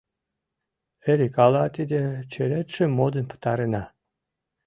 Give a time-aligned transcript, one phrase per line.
[1.11, 2.01] —Эрик, ала тиде
[2.31, 3.83] черетшым модын пытарена?